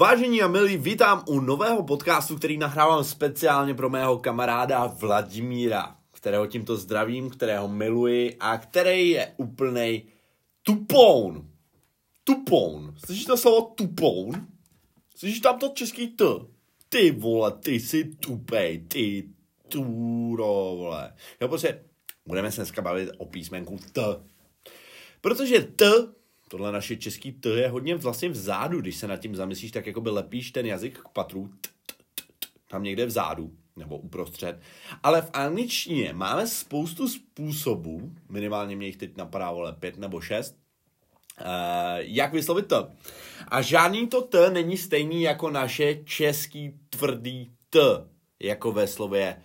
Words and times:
Vážení 0.00 0.42
a 0.42 0.48
milí, 0.48 0.76
vítám 0.76 1.24
u 1.26 1.40
nového 1.40 1.82
podcastu, 1.82 2.36
který 2.36 2.58
nahrávám 2.58 3.04
speciálně 3.04 3.74
pro 3.74 3.90
mého 3.90 4.18
kamaráda 4.18 4.86
Vladimíra, 4.86 5.96
kterého 6.12 6.46
tímto 6.46 6.76
zdravím, 6.76 7.30
kterého 7.30 7.68
miluji 7.68 8.36
a 8.40 8.58
který 8.58 9.10
je 9.10 9.34
úplnej 9.36 10.02
tupoun. 10.62 11.50
Tupoun. 12.24 12.94
Slyšíš 13.06 13.24
to 13.24 13.36
slovo 13.36 13.72
tupoun? 13.74 14.46
Slyšíš 15.16 15.40
tam 15.40 15.58
to 15.58 15.68
český 15.68 16.06
t? 16.06 16.24
Ty 16.88 17.10
vole, 17.10 17.52
ty 17.52 17.80
jsi 17.80 18.04
tupej, 18.04 18.78
ty 18.78 19.28
turo, 19.68 20.74
vole. 20.76 21.14
Jo, 21.40 21.48
prostě 21.48 21.84
budeme 22.26 22.52
se 22.52 22.60
dneska 22.60 22.82
bavit 22.82 23.10
o 23.18 23.26
písmenku 23.26 23.78
t. 23.92 24.02
Protože 25.20 25.60
t 25.60 26.08
Tohle 26.48 26.72
naše 26.72 26.96
český 26.96 27.32
t 27.32 27.48
je 27.48 27.68
hodně 27.68 27.96
vlastně 27.96 28.28
vzadu, 28.28 28.80
když 28.80 28.96
se 28.96 29.08
nad 29.08 29.16
tím 29.16 29.36
zamyslíš, 29.36 29.72
tak 29.72 29.86
jako 29.86 30.00
by 30.00 30.10
lepíš 30.10 30.50
ten 30.50 30.66
jazyk 30.66 30.98
k 30.98 31.08
patru, 31.08 31.50
t, 31.60 31.68
t, 31.86 31.94
t, 32.14 32.24
t, 32.38 32.48
tam 32.68 32.82
někde 32.82 33.06
vzadu, 33.06 33.52
nebo 33.76 33.98
uprostřed. 33.98 34.60
Ale 35.02 35.22
v 35.22 35.30
angličtině 35.32 36.12
máme 36.12 36.46
spoustu 36.46 37.08
způsobů, 37.08 38.12
minimálně 38.28 38.76
mě 38.76 38.86
jich 38.86 38.96
teď 38.96 39.16
napadá, 39.16 39.52
vole, 39.52 39.72
pět 39.72 39.98
nebo 39.98 40.20
šest, 40.20 40.56
uh, 41.40 41.46
jak 41.98 42.32
vyslovit 42.32 42.66
to. 42.66 42.88
A 43.48 43.62
žádný 43.62 44.06
to 44.06 44.22
t 44.22 44.50
není 44.50 44.76
stejný 44.76 45.22
jako 45.22 45.50
naše 45.50 45.94
český 46.04 46.80
tvrdý 46.90 47.52
t, 47.70 47.78
jako 48.40 48.72
ve 48.72 48.86
slově 48.86 49.42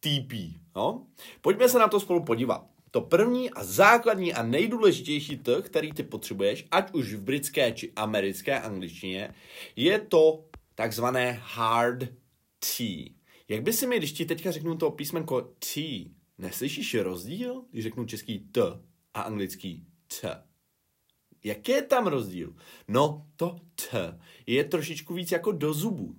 TP. 0.00 0.32
No? 0.76 1.06
Pojďme 1.40 1.68
se 1.68 1.78
na 1.78 1.88
to 1.88 2.00
spolu 2.00 2.24
podívat. 2.24 2.75
To 2.96 3.00
první 3.00 3.50
a 3.50 3.64
základní 3.64 4.34
a 4.34 4.42
nejdůležitější 4.42 5.36
t, 5.36 5.62
který 5.62 5.92
ty 5.92 6.02
potřebuješ, 6.02 6.66
ať 6.70 6.94
už 6.94 7.14
v 7.14 7.20
britské 7.20 7.72
či 7.72 7.92
americké 7.96 8.60
angličtině, 8.60 9.34
je 9.76 9.98
to 9.98 10.44
takzvané 10.74 11.40
hard 11.42 12.08
T. 12.58 13.14
Jak 13.48 13.62
by 13.62 13.72
si 13.72 13.86
mi, 13.86 13.98
když 13.98 14.12
ti 14.12 14.24
teďka 14.24 14.50
řeknu 14.50 14.76
to 14.76 14.90
písmenko 14.90 15.40
T, 15.40 16.10
neslyšíš 16.38 16.94
rozdíl, 16.94 17.64
když 17.70 17.84
řeknu 17.84 18.04
český 18.04 18.38
T 18.38 18.60
a 19.14 19.20
anglický 19.20 19.86
T? 20.20 20.42
Jaký 21.44 21.72
je 21.72 21.82
tam 21.82 22.06
rozdíl? 22.06 22.54
No, 22.88 23.26
to 23.36 23.56
T 23.90 24.18
je 24.46 24.64
trošičku 24.64 25.14
víc 25.14 25.32
jako 25.32 25.52
do 25.52 25.74
zubu. 25.74 26.16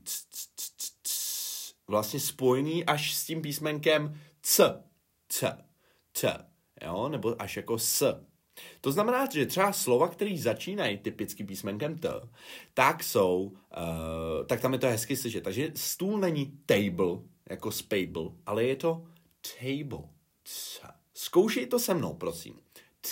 Vlastně 1.88 2.20
spojený 2.20 2.86
až 2.86 3.16
s 3.16 3.26
tím 3.26 3.42
písmenkem 3.42 4.22
C. 4.42 4.84
C. 5.30 5.58
T 6.22 6.48
jo, 6.86 7.10
nebo 7.10 7.42
až 7.42 7.58
jako 7.58 7.80
s. 7.80 8.22
To 8.82 8.92
znamená, 8.92 9.28
že 9.34 9.46
třeba 9.46 9.72
slova, 9.72 10.08
které 10.08 10.38
začínají 10.38 10.98
typicky 10.98 11.44
písmenkem 11.44 11.98
t, 11.98 12.10
tak 12.74 13.04
jsou, 13.04 13.42
uh, 13.42 14.46
tak 14.48 14.62
tam 14.62 14.74
je 14.74 14.80
to 14.80 14.88
hezky 14.88 15.16
slyšet. 15.16 15.44
Takže 15.44 15.72
stůl 15.76 16.20
není 16.20 16.60
table, 16.66 17.18
jako 17.50 17.72
spable, 17.72 18.32
ale 18.46 18.64
je 18.64 18.76
to 18.76 19.04
table. 19.60 20.10
Zkoušej 21.14 21.66
to 21.66 21.80
se 21.80 21.94
mnou, 21.94 22.14
prosím. 22.14 22.54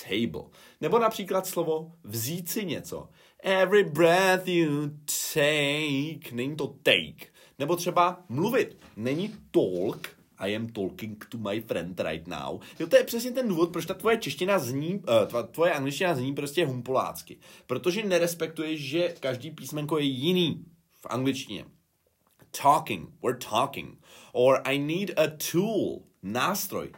Table. 0.03 0.43
Nebo 0.81 0.99
například 0.99 1.47
slovo 1.47 1.91
vzít 2.03 2.49
si 2.49 2.65
něco. 2.65 3.09
Every 3.43 3.83
breath 3.83 4.47
you 4.47 4.89
take. 5.33 6.31
Není 6.35 6.55
to 6.55 6.67
take. 6.67 7.25
Nebo 7.59 7.75
třeba 7.75 8.23
mluvit. 8.29 8.77
Není 8.95 9.35
talk, 9.51 10.14
i 10.37 10.55
am 10.55 10.67
talking 10.67 11.25
to 11.29 11.37
my 11.37 11.61
friend 11.61 11.99
right 11.99 12.27
now. 12.27 12.59
Jo, 12.79 12.87
to 12.87 12.97
je 12.97 13.03
přesně 13.03 13.31
ten 13.31 13.47
důvod, 13.47 13.71
proč 13.71 13.85
ta 13.85 13.93
tvoje 13.93 14.17
čeština 14.17 14.59
zní, 14.59 14.95
uh, 15.33 15.43
tvoje 15.51 15.73
angličtina 15.73 16.15
zní 16.15 16.35
prostě 16.35 16.65
humpolácky. 16.65 17.37
Protože 17.67 18.03
nerespektuješ, 18.03 18.81
že 18.81 19.15
každý 19.19 19.51
písmenko 19.51 19.97
je 19.97 20.05
jiný 20.05 20.65
v 20.99 21.05
angličtině. 21.09 21.65
Talking, 22.61 23.09
we're 23.23 23.39
talking. 23.49 23.97
Or 24.33 24.61
I 24.63 24.79
need 24.79 25.19
a 25.19 25.27
tool, 25.51 26.01
nástroj. 26.23 26.91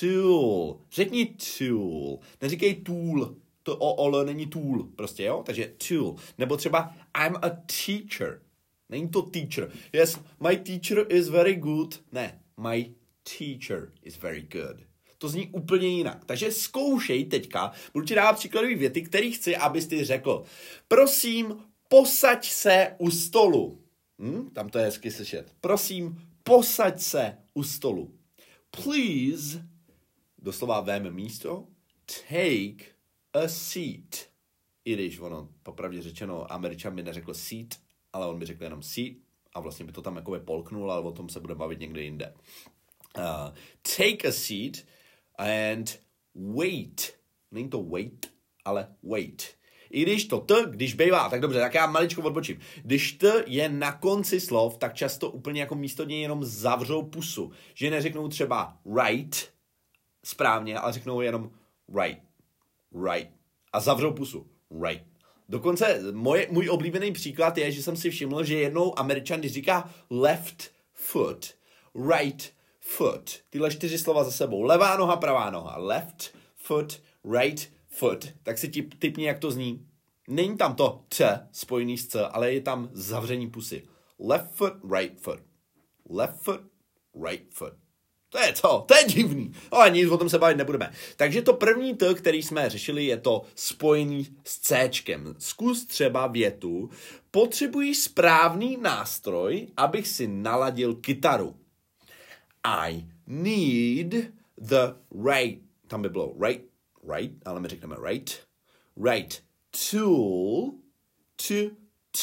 Tool. 0.00 0.80
Řekni 0.92 1.26
tool. 1.58 2.18
Neříkej 2.42 2.74
tool. 2.74 3.34
To 3.62 3.76
o, 3.76 3.94
o 3.94 4.24
není 4.24 4.46
tool, 4.46 4.88
prostě, 4.96 5.24
jo? 5.24 5.42
Takže 5.46 5.72
tool. 5.88 6.16
Nebo 6.38 6.56
třeba 6.56 6.94
I'm 7.26 7.36
a 7.36 7.50
teacher. 7.86 8.40
Není 8.88 9.08
to 9.08 9.22
teacher. 9.22 9.70
Yes, 9.92 10.18
my 10.48 10.56
teacher 10.56 11.06
is 11.08 11.28
very 11.28 11.54
good. 11.54 12.00
Ne, 12.12 12.40
my 12.60 12.94
teacher 13.38 13.92
is 14.02 14.16
very 14.16 14.42
good. 14.42 14.76
To 15.18 15.28
zní 15.28 15.48
úplně 15.48 15.88
jinak. 15.88 16.24
Takže 16.24 16.52
zkoušej 16.52 17.24
teďka, 17.24 17.72
budu 17.92 18.06
ti 18.06 18.14
dávat 18.14 18.32
příkladové 18.32 18.74
věty, 18.74 19.02
které 19.02 19.30
chci, 19.30 19.56
abys 19.56 19.86
ty 19.86 20.04
řekl. 20.04 20.44
Prosím, 20.88 21.64
posaď 21.88 22.48
se 22.48 22.94
u 22.98 23.10
stolu. 23.10 23.84
Hm? 24.18 24.50
Tam 24.50 24.68
to 24.68 24.78
je 24.78 24.84
hezky 24.84 25.10
slyšet. 25.10 25.54
Prosím, 25.60 26.28
posaď 26.42 27.00
se 27.00 27.38
u 27.54 27.62
stolu. 27.62 28.14
Please, 28.70 29.66
doslova 30.38 30.80
vem 30.80 31.14
místo, 31.14 31.66
take 32.28 32.84
a 33.32 33.48
seat. 33.48 34.30
I 34.84 34.94
když 34.94 35.18
ono, 35.18 35.48
popravdě 35.62 36.02
řečeno, 36.02 36.52
američan 36.52 36.94
mi 36.94 37.02
neřekl 37.02 37.34
seat, 37.34 37.68
ale 38.12 38.26
on 38.26 38.38
mi 38.38 38.46
řekl 38.46 38.64
jenom 38.64 38.82
seat, 38.82 39.16
a 39.54 39.60
vlastně 39.60 39.86
by 39.86 39.92
to 39.92 40.02
tam 40.02 40.16
jako 40.16 40.40
polknul, 40.40 40.92
ale 40.92 41.02
o 41.02 41.12
tom 41.12 41.28
se 41.28 41.40
bude 41.40 41.54
bavit 41.54 41.80
někde 41.80 42.02
jinde. 42.02 42.34
Uh, 43.18 43.54
take 43.82 44.28
a 44.28 44.32
seat 44.32 44.76
and 45.38 46.00
wait. 46.34 47.14
Není 47.50 47.68
to 47.68 47.82
wait, 47.82 48.32
ale 48.64 48.88
wait. 49.02 49.54
I 49.90 50.02
když 50.02 50.24
to 50.24 50.40
t, 50.40 50.54
když 50.70 50.94
bývá, 50.94 51.28
tak 51.28 51.40
dobře, 51.40 51.60
tak 51.60 51.74
já 51.74 51.86
maličko 51.86 52.22
odbočím. 52.22 52.60
Když 52.82 53.12
t 53.12 53.44
je 53.46 53.68
na 53.68 53.92
konci 53.92 54.40
slov, 54.40 54.78
tak 54.78 54.94
často 54.94 55.30
úplně 55.30 55.60
jako 55.60 55.74
místo 55.74 56.04
něj 56.04 56.20
jenom 56.20 56.44
zavřou 56.44 57.02
pusu. 57.02 57.52
Že 57.74 57.90
neřeknou 57.90 58.28
třeba 58.28 58.78
right 59.02 59.50
správně, 60.24 60.78
ale 60.78 60.92
řeknou 60.92 61.20
jenom 61.20 61.50
right, 62.02 62.22
right. 63.10 63.30
A 63.72 63.80
zavřou 63.80 64.12
pusu. 64.12 64.50
Right. 64.82 65.09
Dokonce 65.50 66.02
moje, 66.12 66.46
můj 66.50 66.68
oblíbený 66.70 67.12
příklad 67.12 67.58
je, 67.58 67.72
že 67.72 67.82
jsem 67.82 67.96
si 67.96 68.10
všiml, 68.10 68.44
že 68.44 68.54
jednou 68.54 68.98
američan, 68.98 69.40
když 69.40 69.52
říká 69.52 69.90
left 70.10 70.70
foot, 70.92 71.54
right 72.12 72.52
foot, 72.80 73.40
tyhle 73.50 73.70
čtyři 73.70 73.98
slova 73.98 74.24
za 74.24 74.30
sebou, 74.30 74.62
levá 74.62 74.96
noha, 74.96 75.16
pravá 75.16 75.50
noha, 75.50 75.78
left 75.78 76.34
foot, 76.56 77.02
right 77.38 77.72
foot, 77.88 78.28
tak 78.42 78.58
si 78.58 78.68
ti 78.68 78.82
typni, 78.82 79.24
jak 79.24 79.38
to 79.38 79.50
zní. 79.50 79.86
Není 80.28 80.56
tam 80.56 80.74
to 80.74 81.04
t 81.08 81.48
spojený 81.52 81.98
s 81.98 82.06
c, 82.06 82.26
ale 82.26 82.52
je 82.52 82.60
tam 82.60 82.88
zavření 82.92 83.50
pusy. 83.50 83.82
Left 84.18 84.50
foot, 84.54 84.72
right 84.96 85.20
foot. 85.20 85.40
Left 86.10 86.42
foot, 86.42 86.60
right 87.28 87.54
foot. 87.54 87.72
To 88.30 88.38
je 88.38 88.52
to, 88.52 88.84
to 88.88 88.94
je 88.94 89.04
divný. 89.04 89.52
Ale 89.70 89.90
nic, 89.90 90.10
o 90.10 90.18
tom 90.18 90.28
se 90.28 90.38
bavit 90.38 90.56
nebudeme. 90.56 90.92
Takže 91.16 91.42
to 91.42 91.54
první 91.54 91.94
T, 91.94 92.14
který 92.14 92.42
jsme 92.42 92.70
řešili, 92.70 93.04
je 93.04 93.16
to 93.16 93.42
spojený 93.54 94.26
s 94.44 94.58
C. 94.58 94.90
Zkus 95.38 95.86
třeba 95.86 96.26
větu. 96.26 96.90
Potřebuji 97.30 97.94
správný 97.94 98.76
nástroj, 98.76 99.66
abych 99.76 100.08
si 100.08 100.26
naladil 100.28 100.94
kytaru. 100.94 101.56
I 102.64 103.04
need 103.26 104.14
the 104.56 104.94
right, 105.32 105.62
tam 105.86 106.02
by 106.02 106.08
bylo 106.08 106.34
right, 106.40 106.64
right, 107.14 107.32
ale 107.44 107.60
my 107.60 107.68
řekneme 107.68 107.96
right, 108.08 108.40
right 109.10 109.42
tool 109.90 110.72
to 111.36 111.54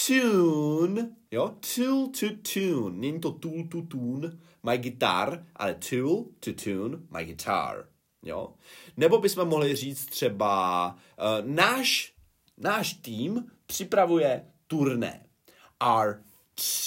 tune, 0.06 1.16
jo, 1.32 1.56
tool 1.76 2.08
to 2.20 2.28
tune, 2.54 2.98
není 2.98 3.20
to 3.20 3.32
tool 3.32 3.64
to 3.72 3.82
tune, 3.82 4.40
my 4.64 4.78
guitar, 4.78 5.46
ale 5.56 5.74
tool 5.74 6.26
to 6.40 6.54
tune 6.54 6.98
my 7.18 7.26
guitar. 7.26 7.86
Jo? 8.24 8.54
Nebo 8.98 9.18
bychom 9.18 9.48
mohli 9.48 9.76
říct 9.76 10.06
třeba, 10.06 10.90
uh, 10.90 11.48
náš, 11.50 12.14
náš 12.58 12.94
tým 12.94 13.52
připravuje 13.66 14.46
turné. 14.68 15.26
Our 15.98 16.24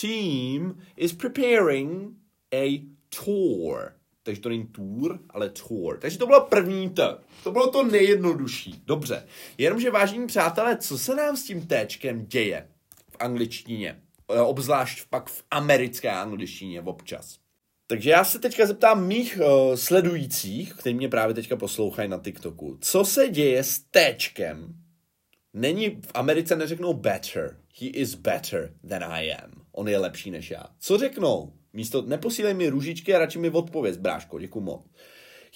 team 0.00 0.82
is 0.96 1.12
preparing 1.12 2.17
a 2.55 2.90
tour. 3.25 3.93
Takže 4.22 4.40
to 4.40 4.49
není 4.49 4.67
tour, 4.67 5.20
ale 5.31 5.50
tour. 5.50 5.99
Takže 5.99 6.19
to 6.19 6.26
bylo 6.26 6.40
první 6.40 6.90
T. 6.90 7.19
To 7.44 7.52
bylo 7.52 7.70
to 7.70 7.82
nejjednodušší. 7.82 8.82
Dobře. 8.84 9.26
Jenomže, 9.58 9.90
vážení 9.90 10.26
přátelé, 10.26 10.76
co 10.76 10.99
se 10.99 11.14
nám 11.14 11.37
s 11.37 11.44
tím 11.44 11.67
téčkem 11.67 12.26
děje 12.26 12.69
v 13.11 13.17
angličtině? 13.20 14.00
Eh, 14.34 14.40
obzvlášť 14.40 15.08
pak 15.11 15.31
v 15.31 15.44
americké 15.50 16.11
angličtině 16.11 16.82
občas. 16.82 17.38
Takže 17.90 18.10
já 18.10 18.25
se 18.25 18.38
teďka 18.38 18.66
zeptám 18.66 19.06
mých 19.06 19.40
uh, 19.40 19.75
sledujících, 19.75 20.75
kteří 20.75 20.94
mě 20.94 21.08
právě 21.08 21.34
teďka 21.34 21.56
poslouchají 21.56 22.08
na 22.08 22.19
TikToku. 22.19 22.78
Co 22.81 23.04
se 23.04 23.28
děje 23.28 23.64
s 23.64 23.78
téčkem? 23.78 24.75
Není, 25.54 25.90
v 25.90 26.10
Americe 26.14 26.56
neřeknou 26.56 26.92
better. 26.92 27.56
He 27.81 27.88
is 27.88 28.14
better 28.14 28.75
than 28.88 29.04
I 29.04 29.32
am. 29.32 29.50
On 29.72 29.88
je 29.88 29.98
lepší 29.98 30.31
než 30.31 30.50
já. 30.50 30.64
Co 30.78 30.98
řeknou? 30.98 31.52
Místo, 31.72 32.02
neposílej 32.02 32.54
mi 32.54 32.69
růžičky 32.69 33.14
a 33.14 33.19
radši 33.19 33.38
mi 33.38 33.50
odpověz, 33.50 33.96
bráško, 33.96 34.38
děkuji 34.38 34.60
moc. 34.60 34.86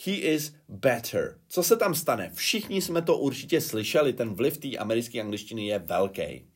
He 0.05 0.13
is 0.13 0.55
better. 0.69 1.39
Co 1.49 1.63
se 1.63 1.77
tam 1.77 1.95
stane? 1.95 2.31
Všichni 2.35 2.83
jsme 2.83 3.03
to 3.03 3.19
určitě 3.19 3.61
slyšeli, 3.61 4.13
ten 4.13 4.35
vliv 4.35 4.59
té 4.59 4.77
americké 4.77 5.21
angličtiny 5.21 5.67
je 5.67 5.79
velký. 5.79 6.49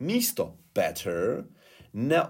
místo 0.00 0.54
better 0.74 1.44
ne, 1.92 2.22
uh, 2.22 2.28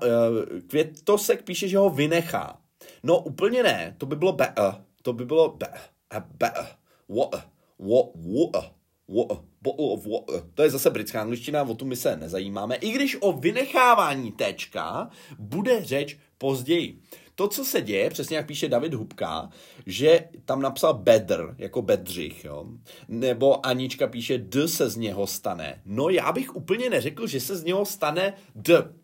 květosek 0.66 1.42
píše, 1.42 1.68
že 1.68 1.78
ho 1.78 1.90
vynechá. 1.90 2.61
No 3.02 3.18
úplně 3.18 3.62
ne, 3.62 3.94
to 3.98 4.06
by 4.06 4.16
bylo 4.16 4.32
be, 4.32 4.54
uh, 4.58 4.74
to 5.02 5.12
by 5.12 5.24
bylo 5.24 5.48
be, 5.48 5.68
uh, 6.16 6.22
be, 6.38 6.50
uh, 6.60 6.66
water, 7.08 7.42
water, 7.78 8.70
water, 9.08 9.36
bottle 9.62 9.86
of 9.86 10.06
water. 10.06 10.42
To 10.54 10.62
je 10.62 10.70
zase 10.70 10.90
britská 10.90 11.20
angličtina, 11.20 11.62
o 11.62 11.74
tu 11.74 11.84
my 11.84 11.96
se 11.96 12.16
nezajímáme. 12.16 12.76
I 12.76 12.90
když 12.90 13.16
o 13.20 13.32
vynechávání 13.32 14.32
tečka 14.32 15.10
bude 15.38 15.84
řeč 15.84 16.18
později. 16.38 17.00
To, 17.34 17.48
co 17.48 17.64
se 17.64 17.80
děje, 17.80 18.10
přesně 18.10 18.36
jak 18.36 18.46
píše 18.46 18.68
David 18.68 18.94
Hubka, 18.94 19.48
že 19.86 20.28
tam 20.44 20.62
napsal 20.62 20.94
bedr, 20.94 21.54
jako 21.58 21.82
bedřich, 21.82 22.44
jo? 22.44 22.66
nebo 23.08 23.66
Anička 23.66 24.06
píše 24.06 24.38
d 24.38 24.68
se 24.68 24.90
z 24.90 24.96
něho 24.96 25.26
stane. 25.26 25.82
No 25.86 26.08
já 26.08 26.32
bych 26.32 26.56
úplně 26.56 26.90
neřekl, 26.90 27.26
že 27.26 27.40
se 27.40 27.56
z 27.56 27.64
něho 27.64 27.84
stane 27.84 28.34
d. 28.54 28.94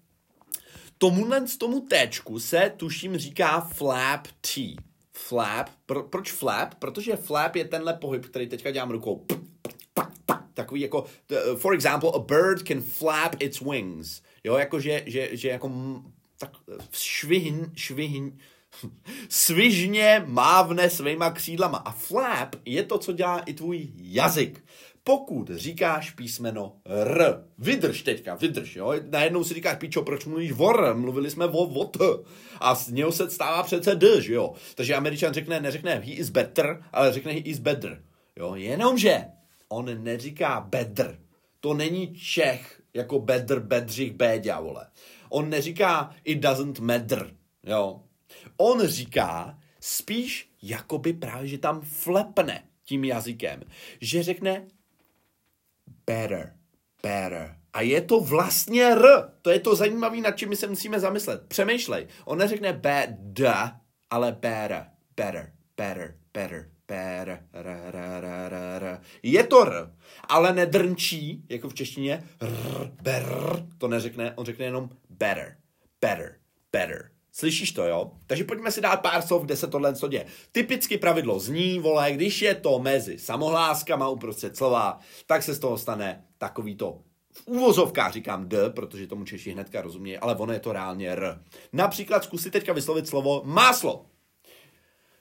Tomuhle 0.99 1.47
z 1.47 1.57
tomu 1.57 1.81
téčku 1.81 2.41
se 2.41 2.73
tuším 2.77 3.17
říká 3.17 3.61
flap 3.61 4.27
T. 4.41 4.77
Flap. 5.13 5.69
Pro, 5.87 6.03
proč 6.03 6.33
flap? 6.33 6.75
Protože 6.75 7.17
flap 7.17 7.57
je 7.57 7.65
tenhle 7.65 7.95
pohyb, 7.95 8.27
který 8.27 8.49
teďka 8.49 8.71
dělám 8.71 8.91
rukou. 8.91 9.27
Takový 10.55 10.81
jako, 10.81 11.05
for 11.57 11.75
example, 11.75 12.11
a 12.15 12.19
bird 12.19 12.67
can 12.69 12.81
flap 12.81 13.37
its 13.39 13.61
wings. 13.61 14.23
Jo, 14.45 14.57
jako 14.57 14.81
že, 14.81 15.03
že, 15.07 15.29
že 15.33 15.49
jako 15.49 15.71
tak 16.39 16.53
švihn, 16.93 17.73
švihn, 17.77 18.39
svižně 19.29 20.25
mávne 20.27 20.91
svýma 20.91 21.31
křídlama. 21.31 21.79
A 21.79 21.91
flap 21.93 22.57
je 22.65 22.83
to, 22.83 22.99
co 22.99 23.13
dělá 23.13 23.39
i 23.39 23.55
tvůj 23.55 23.89
jazyk. 23.97 24.65
Pokud 25.09 25.51
říkáš 25.55 26.11
písmeno 26.11 26.77
R, 26.85 27.45
vydrž 27.59 28.03
teďka, 28.03 28.35
vydrž, 28.35 28.77
jo. 28.77 28.95
Najednou 29.11 29.45
si 29.45 29.55
říkáš, 29.55 29.79
píčo, 29.79 30.03
proč 30.03 30.25
mluvíš 30.25 30.53
o 30.59 30.71
R? 30.71 30.95
Mluvili 30.95 31.31
jsme 31.31 31.47
o, 31.47 31.59
o 31.59 31.85
T. 31.85 31.99
A 32.61 32.75
z 32.75 32.89
něho 32.89 33.13
se 33.13 33.31
stává 33.31 33.63
přece 33.63 33.95
D, 33.95 34.23
že 34.23 34.35
jo. 34.35 34.53
Takže 34.75 34.95
američan 34.95 35.35
řekne, 35.35 35.61
neřekne 35.61 35.95
he 35.95 36.13
is 36.13 36.29
better, 36.29 36.83
ale 36.93 37.13
řekne 37.13 37.33
he 37.33 37.39
is 37.39 37.59
better. 37.59 38.03
Jo, 38.37 38.55
jenomže 38.55 39.25
on 39.69 40.05
neříká 40.05 40.61
bedr. 40.61 41.19
To 41.61 41.75
není 41.75 42.15
Čech, 42.15 42.83
jako 42.95 43.19
bedr, 43.21 43.61
bedřich, 43.61 44.13
béďa, 44.13 44.61
vole. 44.61 44.87
On 45.29 45.51
neříká 45.51 46.15
it 46.25 46.39
doesn't 46.39 46.79
matter, 46.79 47.31
jo. 47.65 48.01
On 48.57 48.87
říká 48.87 49.59
spíš 49.81 50.51
jakoby 50.63 51.13
právě, 51.13 51.49
že 51.49 51.59
tam 51.59 51.81
flepne 51.81 52.65
tím 52.85 53.05
jazykem. 53.05 53.61
Že 54.01 54.23
řekne 54.23 54.67
better, 56.09 56.53
better. 57.03 57.57
A 57.73 57.81
je 57.81 58.01
to 58.01 58.21
vlastně 58.21 58.85
R. 58.85 59.03
To 59.43 59.51
je 59.51 59.61
to 59.61 59.77
zajímavé, 59.77 60.17
nad 60.17 60.31
čím 60.31 60.49
my 60.49 60.57
se 60.57 60.67
musíme 60.67 61.01
zamyslet. 61.01 61.49
Přemýšlej. 61.49 62.07
On 62.25 62.39
neřekne 62.39 62.73
bad, 62.73 63.09
ale 64.11 64.33
better, 64.33 64.87
better, 65.17 65.53
better, 65.77 66.15
better, 66.35 66.71
better, 66.89 67.45
r, 67.53 67.67
r, 67.69 67.97
r, 67.97 68.25
r, 68.25 68.55
r. 68.55 69.01
Je 69.23 69.45
to 69.45 69.63
R, 69.67 69.93
ale 70.29 70.53
nedrnčí, 70.53 71.45
jako 71.49 71.69
v 71.69 71.75
češtině, 71.75 72.25
r, 72.41 72.93
ber, 73.03 73.27
to 73.79 73.89
neřekne, 73.89 74.33
on 74.37 74.45
řekne 74.45 74.65
jenom 74.65 74.91
better, 75.11 75.57
better, 76.01 76.35
better. 76.73 77.11
Slyšíš 77.39 77.73
to, 77.73 77.85
jo? 77.85 78.11
Takže 78.27 78.45
pojďme 78.45 78.73
si 78.73 78.81
dát 78.81 78.97
pár 78.97 79.23
slov, 79.23 79.45
kde 79.45 79.57
se 79.57 79.67
tohle 79.67 79.95
co 79.95 80.09
děje. 80.09 80.27
Typicky 80.53 80.99
pravidlo 80.99 81.39
zní, 81.39 81.79
vole, 81.79 82.13
když 82.13 82.43
je 82.43 82.55
to 82.55 82.79
mezi 82.79 83.19
samohláskama 83.19 84.09
uprostřed 84.09 84.57
slova, 84.57 84.99
tak 85.27 85.43
se 85.43 85.55
z 85.55 85.59
toho 85.59 85.79
stane 85.79 86.25
takový 86.39 86.77
to 86.77 86.99
v 87.33 87.47
úvozovkách 87.47 88.13
říkám 88.13 88.49
D, 88.49 88.71
protože 88.71 89.07
tomu 89.07 89.25
Češi 89.25 89.51
hnedka 89.51 89.83
rozumějí, 89.83 90.19
ale 90.19 90.37
ono 90.37 90.53
je 90.53 90.61
to 90.61 90.73
reálně 90.73 91.11
R. 91.11 91.43
Například 91.73 92.25
zkusit 92.25 92.51
teďka 92.51 92.73
vyslovit 92.73 93.09
slovo 93.09 93.43
máslo. 93.45 94.07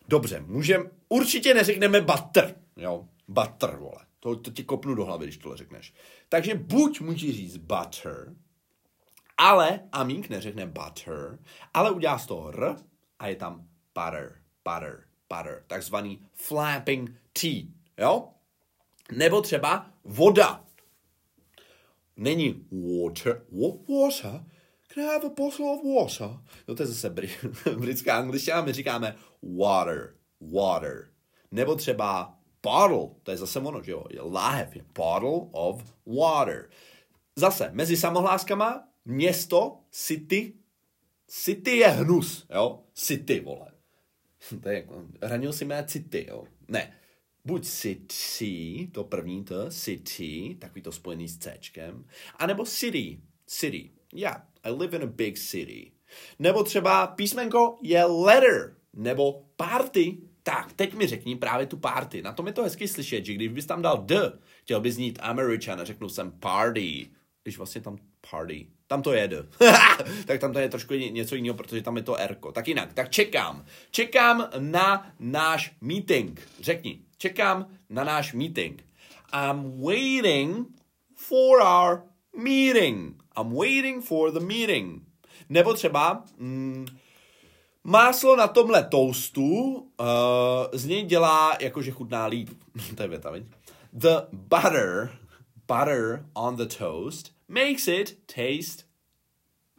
Dobře, 0.07 0.43
můžem, 0.47 0.89
určitě 1.09 1.53
neřekneme 1.53 2.01
butter, 2.01 2.55
jo, 2.77 3.07
butter, 3.27 3.75
vole. 3.75 4.05
To, 4.19 4.35
to 4.35 4.51
ti 4.51 4.63
kopnu 4.63 4.95
do 4.95 5.05
hlavy, 5.05 5.25
když 5.25 5.37
tohle 5.37 5.57
řekneš. 5.57 5.93
Takže 6.29 6.55
buď 6.55 7.01
můžeš 7.01 7.35
říct 7.35 7.57
butter, 7.57 8.33
ale 9.37 9.79
Amík 9.91 10.29
neřekne 10.29 10.65
butter, 10.65 11.39
ale 11.73 11.91
udělá 11.91 12.17
z 12.17 12.25
toho 12.25 12.49
R 12.49 12.75
a 13.19 13.27
je 13.27 13.35
tam 13.35 13.67
butter, 13.95 14.41
butter, 14.65 15.03
butter, 15.29 15.63
takzvaný 15.67 16.21
flapping 16.33 17.15
T, 17.33 17.67
jo? 17.97 18.29
Nebo 19.11 19.41
třeba 19.41 19.91
voda. 20.03 20.63
Není 22.17 22.65
water, 22.71 23.45
water, 23.89 24.43
can 24.87 25.03
I 25.03 25.07
have 25.07 25.25
a 25.25 25.29
bottle 25.29 25.65
of 25.65 25.79
water? 25.83 26.37
No 26.67 26.75
to 26.75 26.83
je 26.83 26.87
zase 26.87 27.09
britská 27.79 28.17
angličtina, 28.17 28.61
my 28.61 28.73
říkáme 28.73 29.15
water, 29.41 30.15
water. 30.41 31.11
Nebo 31.51 31.75
třeba 31.75 32.37
bottle, 32.63 33.09
to 33.23 33.31
je 33.31 33.37
zase 33.37 33.59
ono, 33.59 33.83
že 33.83 33.91
jo, 33.91 34.03
je 34.09 34.21
láhev, 34.21 34.75
je 34.75 34.85
bottle 34.95 35.49
of 35.51 35.83
water. 36.05 36.69
Zase, 37.35 37.69
mezi 37.73 37.97
samohláskama 37.97 38.87
město, 39.07 39.79
city, 39.91 40.53
city 41.27 41.77
je 41.77 41.87
hnus, 41.87 42.45
jo, 42.55 42.83
city, 42.93 43.39
vole. 43.39 43.71
to 44.63 44.69
je 44.69 44.75
jako, 44.75 45.05
hranil 45.23 45.53
si 45.53 45.65
mé 45.65 45.85
city, 45.87 46.25
jo. 46.29 46.43
Ne, 46.67 46.93
buď 47.45 47.65
city, 47.65 48.87
to 48.91 49.03
první 49.03 49.43
to, 49.43 49.69
city, 49.69 50.57
takový 50.59 50.81
to 50.81 50.91
spojený 50.91 51.27
s 51.27 51.37
Cčkem, 51.37 52.05
anebo 52.37 52.65
city, 52.65 53.21
city. 53.45 53.91
Yeah, 54.13 54.41
I 54.63 54.71
live 54.71 54.97
in 54.97 55.03
a 55.03 55.05
big 55.05 55.39
city. 55.39 55.91
Nebo 56.39 56.63
třeba 56.63 57.07
písmenko 57.07 57.77
je 57.81 58.05
letter, 58.05 58.75
nebo 58.93 59.45
party. 59.55 60.17
Tak, 60.43 60.73
teď 60.73 60.93
mi 60.93 61.07
řekni 61.07 61.35
právě 61.35 61.65
tu 61.65 61.77
party. 61.77 62.21
Na 62.21 62.33
tom 62.33 62.47
je 62.47 62.53
to 62.53 62.63
hezky 62.63 62.87
slyšet, 62.87 63.25
že 63.25 63.33
když 63.33 63.47
bys 63.47 63.65
tam 63.65 63.81
dal 63.81 63.97
D, 63.97 64.39
chtěl 64.61 64.81
bys 64.81 64.95
znít 64.95 65.19
American 65.21 65.81
a 65.81 65.83
řeknu 65.83 66.09
jsem 66.09 66.31
party, 66.31 67.09
když 67.43 67.57
vlastně 67.57 67.81
tam 67.81 67.97
party, 68.31 68.67
tam 68.87 69.01
to 69.01 69.13
jede. 69.13 69.45
tak 70.25 70.39
tam 70.39 70.53
to 70.53 70.59
je 70.59 70.69
trošku 70.69 70.93
něco 70.93 71.35
jiného, 71.35 71.55
protože 71.55 71.81
tam 71.81 71.97
je 71.97 72.03
to 72.03 72.15
R. 72.15 72.37
Tak 72.51 72.67
jinak, 72.67 72.93
tak 72.93 73.09
čekám. 73.09 73.65
Čekám 73.91 74.49
na 74.59 75.11
náš 75.19 75.75
meeting. 75.81 76.41
Řekni, 76.59 76.99
čekám 77.17 77.67
na 77.89 78.03
náš 78.03 78.33
meeting. 78.33 78.83
I'm 79.33 79.81
waiting 79.81 80.67
for 81.15 81.61
our 81.61 82.01
meeting. 82.37 83.23
I'm 83.39 83.55
waiting 83.57 84.05
for 84.05 84.31
the 84.31 84.39
meeting. 84.39 85.03
Nebo 85.49 85.73
třeba, 85.73 86.23
mm, 86.37 86.85
Máslo 87.89 88.35
na 88.35 88.47
tomhle 88.47 88.83
toastu 88.83 89.73
uh, 89.73 90.07
z 90.73 90.85
něj 90.85 91.03
dělá 91.03 91.57
jakože 91.59 91.91
chutná 91.91 92.25
líp. 92.25 92.49
to 92.95 93.01
je 93.03 93.07
věta, 93.07 93.31
The 93.93 94.09
butter, 94.31 95.11
butter 95.67 96.25
on 96.33 96.55
the 96.55 96.65
toast 96.65 97.31
makes 97.47 97.87
it 97.87 98.17
taste 98.25 98.86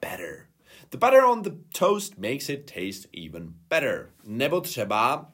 better. 0.00 0.48
The 0.90 0.98
butter 0.98 1.24
on 1.24 1.42
the 1.42 1.50
toast 1.78 2.18
makes 2.18 2.48
it 2.48 2.70
taste 2.74 3.08
even 3.12 3.54
better. 3.68 4.10
Nebo 4.24 4.60
třeba 4.60 5.32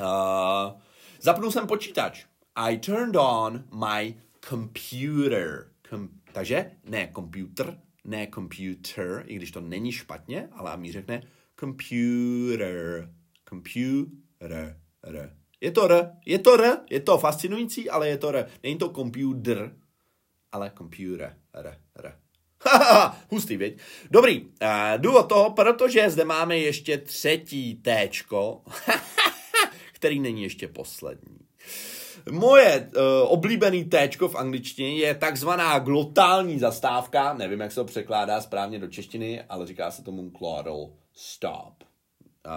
uh, 0.00 0.80
zapnul 1.20 1.50
jsem 1.50 1.66
počítač. 1.66 2.24
I 2.54 2.78
turned 2.78 3.16
on 3.16 3.64
my 3.74 4.14
computer. 4.48 5.70
Com- 5.90 6.08
takže 6.32 6.70
ne 6.84 7.12
computer, 7.14 7.80
ne 8.04 8.28
computer, 8.34 9.24
i 9.26 9.34
když 9.34 9.50
to 9.50 9.60
není 9.60 9.92
špatně, 9.92 10.48
ale 10.52 10.76
mi 10.76 10.92
řekne 10.92 11.22
computer. 11.60 13.10
Computer. 13.48 14.76
Je 15.60 15.70
to 15.70 15.84
R, 15.84 16.12
je 16.26 16.38
to 16.38 16.54
R, 16.54 16.78
je 16.90 17.00
to 17.00 17.18
fascinující, 17.18 17.90
ale 17.90 18.08
je 18.08 18.18
to 18.18 18.28
R. 18.28 18.46
Není 18.62 18.78
to 18.78 18.88
computer, 18.88 19.76
ale 20.52 20.72
computer. 20.78 21.36
R, 21.52 21.78
R. 21.94 22.18
Hustý, 23.30 23.56
viď? 23.56 23.78
Dobrý, 24.10 24.40
uh, 24.40 24.48
jdu 24.96 25.16
od 25.16 25.28
toho, 25.28 25.50
protože 25.50 26.10
zde 26.10 26.24
máme 26.24 26.58
ještě 26.58 26.98
třetí 26.98 27.74
téčko, 27.74 28.62
který 29.92 30.20
není 30.20 30.42
ještě 30.42 30.68
poslední. 30.68 31.38
Moje 32.30 32.90
uh, 32.96 33.02
oblíbený 33.32 33.84
téčko 33.84 34.28
v 34.28 34.36
angličtině 34.36 34.94
je 34.94 35.14
takzvaná 35.14 35.78
glotální 35.78 36.58
zastávka, 36.58 37.34
nevím, 37.34 37.60
jak 37.60 37.72
se 37.72 37.80
to 37.80 37.84
překládá 37.84 38.40
správně 38.40 38.78
do 38.78 38.88
češtiny, 38.88 39.42
ale 39.48 39.66
říká 39.66 39.90
se 39.90 40.02
tomu 40.02 40.30
glottal 40.30 40.90
stop. 41.12 41.74
Uh, 42.46 42.52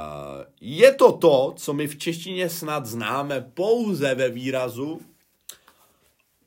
je 0.61 0.93
to 0.93 1.11
to, 1.11 1.53
co 1.55 1.73
my 1.73 1.87
v 1.87 1.97
češtině 1.97 2.49
snad 2.49 2.85
známe 2.85 3.41
pouze 3.53 4.15
ve 4.15 4.29
výrazu 4.29 5.01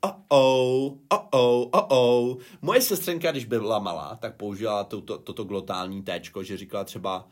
oh-oh, 0.03 0.97
oh-oh, 1.09 1.69
oh-oh. 1.71 2.37
Moje 2.61 2.81
sestřenka, 2.81 3.31
když 3.31 3.45
byla 3.45 3.79
malá, 3.79 4.15
tak 4.15 4.37
použila 4.37 4.83
toto, 4.83 5.17
toto 5.17 5.43
glotální 5.43 6.03
téčko, 6.03 6.43
že 6.43 6.57
říkala 6.57 6.83
třeba 6.83 7.27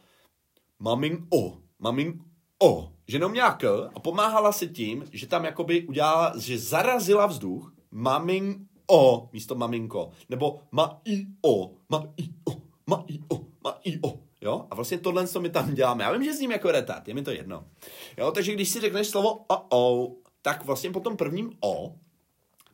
mamin 0.80 1.28
o, 1.34 1.58
mamin 1.80 2.20
o, 2.64 2.92
že 3.08 3.20
neměla 3.20 3.54
k 3.54 3.90
a 3.96 4.00
pomáhala 4.00 4.52
si 4.52 4.68
tím, 4.68 5.06
že 5.12 5.28
tam 5.28 5.46
jakoby 5.46 5.88
udělala, 5.88 6.34
že 6.40 6.60
zarazila 6.60 7.26
vzduch, 7.26 7.74
mamin 7.92 8.68
o 8.92 9.30
místo 9.34 9.56
maminko. 9.56 10.10
Nebo 10.30 10.60
ma 10.72 11.02
i 11.06 11.26
o, 11.42 11.72
ma 11.90 12.04
i 12.18 12.30
o, 12.50 12.62
ma 12.88 13.04
i 13.08 13.20
o, 13.30 13.46
ma 13.64 13.80
i 13.84 14.00
o. 14.02 14.20
Jo? 14.42 14.68
A 14.72 14.76
vlastně 14.76 14.98
tohle, 14.98 15.28
co 15.28 15.42
my 15.42 15.50
tam 15.50 15.74
děláme. 15.74 16.04
Já 16.04 16.12
vím, 16.12 16.24
že 16.24 16.34
s 16.34 16.40
ním 16.40 16.52
jako 16.52 16.72
retard, 16.72 17.08
je 17.08 17.14
mi 17.14 17.22
to 17.22 17.32
jedno. 17.32 17.66
Jo? 18.18 18.32
Takže 18.32 18.54
když 18.54 18.70
si 18.70 18.80
řekneš 18.80 19.08
slovo 19.08 19.46
o, 19.48 19.78
o, 19.78 20.12
tak 20.42 20.66
vlastně 20.66 20.92
po 20.92 21.00
tom 21.00 21.18
prvním 21.18 21.52
o 21.62 21.96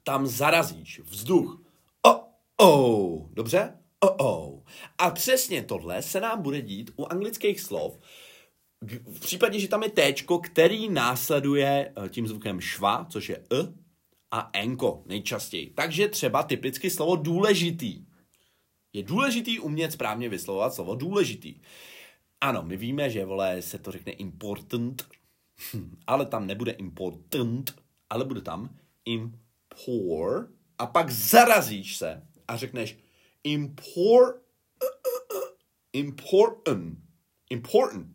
tam 0.07 0.27
zarazíš 0.27 0.99
vzduch. 0.99 1.61
O, 2.07 2.23
o. 2.65 3.29
Dobře? 3.33 3.73
O, 3.99 4.25
o. 4.25 4.63
A 4.97 5.11
přesně 5.11 5.63
tohle 5.63 6.01
se 6.01 6.19
nám 6.19 6.41
bude 6.41 6.61
dít 6.61 6.91
u 6.95 7.05
anglických 7.05 7.61
slov, 7.61 7.99
v 9.05 9.19
případě, 9.19 9.59
že 9.59 9.67
tam 9.67 9.83
je 9.83 9.89
T, 9.89 10.13
který 10.41 10.89
následuje 10.89 11.93
eh, 12.05 12.09
tím 12.09 12.27
zvukem 12.27 12.61
šva, 12.61 13.05
což 13.09 13.29
je 13.29 13.37
e 13.37 13.73
a 14.31 14.49
enko 14.53 15.03
nejčastěji. 15.05 15.69
Takže 15.69 16.07
třeba 16.07 16.43
typicky 16.43 16.89
slovo 16.89 17.15
důležitý. 17.15 18.05
Je 18.93 19.03
důležitý 19.03 19.59
umět 19.59 19.91
správně 19.91 20.29
vyslovovat 20.29 20.73
slovo 20.73 20.95
důležitý. 20.95 21.55
Ano, 22.41 22.63
my 22.63 22.77
víme, 22.77 23.09
že 23.09 23.25
vole 23.25 23.61
se 23.61 23.79
to 23.79 23.91
řekne 23.91 24.11
important, 24.11 25.07
ale 26.07 26.25
tam 26.25 26.47
nebude 26.47 26.71
important, 26.71 27.75
ale 28.09 28.25
bude 28.25 28.41
tam 28.41 28.69
impor 29.77 30.50
a 30.77 30.88
pak 30.88 31.12
zarazíš 31.12 31.98
se 31.98 32.22
a 32.48 32.57
řekneš 32.57 32.98
import, 33.43 34.36
important, 35.93 36.98
important, 37.50 38.07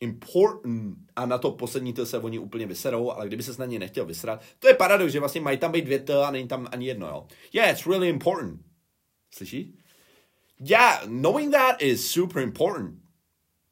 important. 0.00 0.98
A 1.16 1.26
na 1.26 1.38
to 1.38 1.50
poslední 1.50 1.92
to 1.92 2.06
se 2.06 2.18
oni 2.18 2.38
úplně 2.38 2.66
vyserou, 2.66 3.10
ale 3.10 3.26
kdyby 3.26 3.42
se 3.42 3.54
na 3.58 3.66
ně 3.66 3.78
nechtěl 3.78 4.06
vysrat, 4.06 4.42
to 4.58 4.68
je 4.68 4.74
paradox, 4.74 5.12
že 5.12 5.20
vlastně 5.20 5.40
mají 5.40 5.58
tam 5.58 5.72
být 5.72 5.84
dvě 5.84 5.98
t 5.98 6.24
a 6.24 6.30
není 6.30 6.48
tam 6.48 6.68
ani 6.72 6.86
jedno, 6.86 7.06
jo. 7.08 7.26
Yeah, 7.52 7.70
it's 7.70 7.86
really 7.86 8.08
important. 8.08 8.60
Slyší? 9.34 9.78
Yeah, 10.60 11.06
knowing 11.06 11.52
that 11.52 11.82
is 11.82 12.10
super 12.10 12.42
important. 12.42 12.94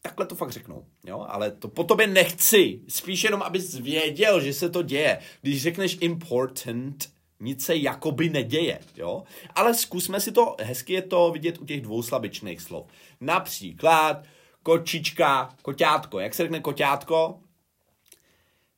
Takhle 0.01 0.27
to 0.27 0.35
fakt 0.35 0.51
řeknou, 0.51 0.87
jo, 1.07 1.27
ale 1.29 1.51
to 1.51 1.69
po 1.69 1.85
tobě 1.85 2.07
nechci. 2.07 2.81
Spíš 2.89 3.25
jenom, 3.25 3.43
abys 3.43 3.75
věděl, 3.75 4.41
že 4.41 4.53
se 4.53 4.71
to 4.71 4.83
děje. 4.83 5.19
Když 5.43 5.63
řekneš 5.63 5.99
important, 6.01 7.13
nic 7.43 7.65
se 7.65 7.77
jakoby 7.77 8.29
neděje, 8.29 8.81
jo. 8.97 9.23
Ale 9.55 9.75
zkusme 9.75 10.21
si 10.21 10.33
to, 10.33 10.57
hezky 10.61 10.93
je 10.93 11.03
to 11.03 11.31
vidět 11.31 11.59
u 11.59 11.65
těch 11.65 11.81
dvou 11.81 12.03
slabičných 12.03 12.61
slov. 12.61 12.87
Například, 13.21 14.25
kočička, 14.63 15.57
koťátko. 15.63 16.21
Jak 16.21 16.35
se 16.35 16.43
řekne 16.43 16.61
koťátko? 16.61 17.41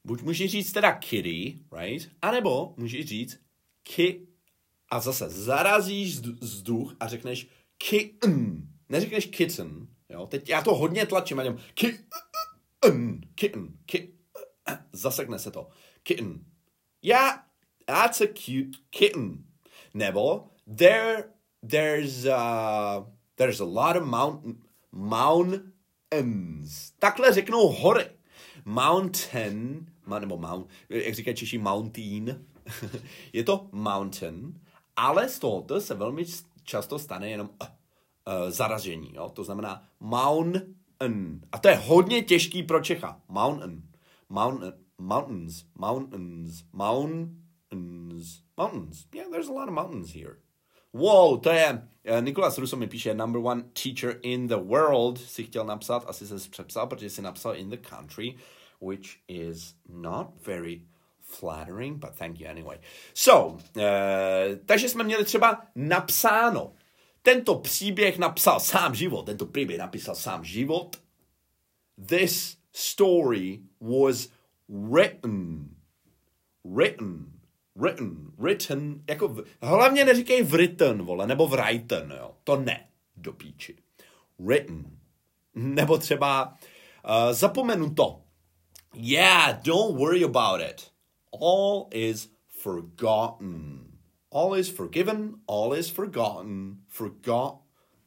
Buď 0.05 0.23
můžeš 0.23 0.51
říct 0.51 0.73
teda 0.73 0.93
kitty, 0.93 1.59
right? 1.81 2.11
A 2.23 2.31
nebo 2.31 2.75
můžeš 2.77 3.07
říct 3.07 3.41
ki 3.83 4.27
a 4.91 5.01
zase 5.01 5.31
zarazíš 5.31 6.19
vzduch 6.19 6.97
a 7.01 7.09
řekneš 7.09 7.47
kitten. 7.79 8.69
Neřekneš 8.89 9.27
kitten, 9.27 9.87
jo? 10.09 10.27
Teď 10.27 10.49
já 10.49 10.63
to 10.63 10.75
hodně 10.75 11.07
tlačím 11.07 11.41
a 11.41 11.43
kitten, 11.75 13.21
kitten, 13.35 13.69
kitten. 13.87 14.15
Zasekne 14.93 15.39
se 15.39 15.51
to. 15.51 15.69
Kitten. 16.03 16.45
Yeah, 17.03 17.45
that's 17.87 18.21
a 18.21 18.27
cute 18.27 18.79
kitten. 18.91 19.45
Nebo 19.95 20.51
there, 20.67 21.25
there's 21.63 22.27
a, 22.27 23.05
there's 23.37 23.61
a 23.61 23.65
lot 23.65 23.97
of 23.97 24.07
mountain, 24.07 24.63
mountains. 24.93 26.93
Takhle 26.99 27.33
řeknou 27.33 27.69
hory. 27.69 28.11
Mountain, 28.65 29.87
nebo 30.19 30.39
mount, 30.39 30.69
jak 30.89 31.15
říkají 31.15 31.37
Češi, 31.37 31.59
mountain, 31.59 32.47
je 33.33 33.45
to 33.45 33.69
mountain, 33.73 34.61
ale 34.97 35.29
z 35.29 35.39
tohoto 35.39 35.81
se 35.81 35.95
velmi 35.95 36.25
často 36.63 36.99
stane 36.99 37.31
jenom 37.31 37.51
uh, 37.63 37.67
uh, 37.67 38.51
zaražení. 38.51 39.15
Jo? 39.15 39.29
To 39.29 39.45
znamená 39.45 39.83
mountain. 40.01 41.41
A 41.53 41.59
to 41.59 41.69
je 41.69 41.77
hodně 41.77 42.23
těžký 42.23 42.63
pro 42.63 42.81
Čecha. 42.81 43.21
Mountain. 43.29 43.83
Mountain. 44.29 44.73
Mountains. 44.99 45.65
Mountains. 45.79 46.65
Mountains. 47.75 48.43
Mountains. 48.57 49.07
Yeah, 49.13 49.25
there's 49.31 49.49
a 49.49 49.53
lot 49.53 49.69
of 49.69 49.75
mountains 49.75 50.13
here. 50.13 50.39
Wow, 50.93 51.41
to 51.43 51.53
je, 51.53 51.83
uh, 52.09 52.21
Nikolas 52.21 52.59
Russo 52.59 52.77
mi 52.77 52.87
píše, 52.87 53.15
number 53.15 53.41
one 53.41 53.65
teacher 53.75 54.21
in 54.23 54.47
the 54.47 54.59
world, 54.59 55.19
si 55.19 55.45
chtěl 55.45 55.65
napsat, 55.65 56.05
asi 56.07 56.27
se 56.27 56.51
přepsal, 56.51 56.87
protože 56.87 57.11
si 57.11 57.23
napsal 57.23 57.57
in 57.57 57.71
the 57.71 57.77
country, 57.77 58.37
which 58.81 59.19
is 59.29 59.75
not 59.89 60.47
very 60.47 60.87
flattering, 61.21 61.99
but 61.99 62.15
thank 62.15 62.41
you 62.41 62.49
anyway. 62.49 62.79
So, 63.15 63.55
uh, 63.55 64.57
takže 64.67 64.89
jsme 64.89 65.05
měli 65.05 65.25
třeba 65.25 65.67
napsáno. 65.75 66.73
Tento 67.23 67.55
příběh 67.55 68.19
napsal 68.19 68.61
sám 68.61 68.95
život, 68.95 69.27
tento 69.27 69.47
příběh 69.47 69.79
napsal 69.79 70.15
sám 70.15 70.45
život. 70.45 70.97
This 72.07 72.57
story 72.73 73.61
was 73.81 74.29
written. 74.69 75.69
Written 76.65 77.34
written, 77.77 78.33
written, 78.39 79.03
jako, 79.09 79.29
v, 79.29 79.45
hlavně 79.63 80.05
neříkej 80.05 80.43
written, 80.43 81.03
vole, 81.03 81.27
nebo 81.27 81.49
written, 81.49 82.15
jo, 82.19 82.35
to 82.45 82.57
ne, 82.57 82.89
do 83.17 83.33
píči. 83.33 83.77
Written. 84.39 84.99
Nebo 85.55 85.99
třeba 85.99 86.49
uh, 86.49 87.33
zapomenu 87.33 87.95
to. 87.95 88.21
Yeah, 88.95 89.63
don't 89.63 89.99
worry 89.99 90.25
about 90.25 90.61
it. 90.71 90.91
All 91.41 91.89
is 91.91 92.31
forgotten. 92.49 93.81
All 94.33 94.57
is 94.57 94.69
forgiven, 94.69 95.35
all 95.49 95.75
is 95.75 95.91
forgotten. 95.91 96.77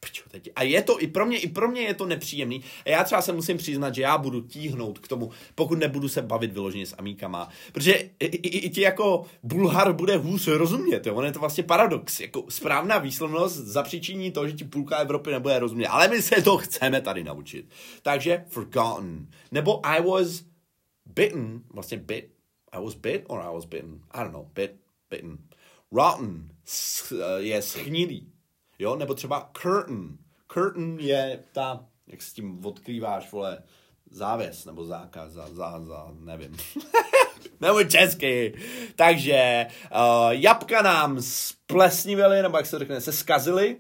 Forgot, 0.05 0.47
a 0.55 0.63
je 0.63 0.81
to 0.81 1.01
i 1.01 1.07
pro 1.07 1.25
mě, 1.25 1.39
i 1.39 1.47
pro 1.47 1.67
mě 1.67 1.81
je 1.81 1.93
to 1.93 2.05
nepříjemný. 2.05 2.63
A 2.85 2.89
já 2.89 3.03
třeba 3.03 3.21
se 3.21 3.33
musím 3.33 3.57
přiznat, 3.57 3.95
že 3.95 4.01
já 4.01 4.17
budu 4.17 4.41
tíhnout 4.41 4.99
k 4.99 5.07
tomu, 5.07 5.31
pokud 5.55 5.79
nebudu 5.79 6.09
se 6.09 6.21
bavit 6.21 6.53
vyloženě 6.53 6.85
s 6.85 6.95
amíkama. 6.97 7.49
Protože 7.71 7.93
i, 8.19 8.25
i, 8.25 8.57
i 8.57 8.69
ti 8.69 8.81
jako 8.81 9.25
Bulhar 9.43 9.93
bude 9.93 10.17
hůř 10.17 10.47
rozumět, 10.47 11.05
jo? 11.05 11.15
On 11.15 11.25
je 11.25 11.31
to 11.31 11.39
vlastně 11.39 11.63
paradox. 11.63 12.19
Jako 12.19 12.45
správná 12.49 12.97
výslovnost 12.97 13.55
zapříčiní 13.55 14.31
to, 14.31 14.47
že 14.47 14.53
ti 14.53 14.63
půlka 14.63 14.97
Evropy 14.97 15.31
nebude 15.31 15.59
rozumět. 15.59 15.87
Ale 15.87 16.07
my 16.07 16.21
se 16.21 16.41
to 16.41 16.57
chceme 16.57 17.01
tady 17.01 17.23
naučit. 17.23 17.69
Takže 18.01 18.45
forgotten. 18.47 19.27
Nebo 19.51 19.85
I 19.85 20.01
was 20.01 20.43
bitten, 21.05 21.61
vlastně 21.73 21.97
bit. 21.97 22.29
I 22.71 22.83
was 22.83 22.95
bit 22.95 23.23
or 23.27 23.41
I 23.41 23.53
was 23.53 23.65
bitten? 23.65 24.01
I 24.11 24.19
don't 24.19 24.33
know, 24.33 24.45
bit, 24.53 24.71
bitten. 25.09 25.37
Rotten 25.91 26.49
je 27.37 27.61
schnilý 27.61 28.31
Jo, 28.79 28.95
nebo 28.95 29.13
třeba 29.13 29.51
curtain. 29.61 30.17
Curtain 30.53 30.99
je 30.99 31.43
ta, 31.51 31.85
jak 32.07 32.21
s 32.21 32.33
tím 32.33 32.65
odkrýváš, 32.65 33.31
vole, 33.31 33.63
závěs, 34.11 34.65
nebo 34.65 34.85
zákaz, 34.85 35.31
za, 35.31 35.47
za, 35.47 35.79
za 35.85 36.07
nevím. 36.19 36.57
nebo 37.61 37.83
česky. 37.83 38.53
Takže 38.95 39.67
uh, 39.91 40.29
jabka 40.29 40.81
nám 40.81 41.21
splesnivily, 41.21 42.41
nebo 42.41 42.57
jak 42.57 42.65
se 42.65 42.79
řekne, 42.79 43.01
se 43.01 43.11
skazily. 43.13 43.77